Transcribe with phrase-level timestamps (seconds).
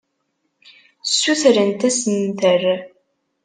[1.11, 2.61] Ssutrent assemter.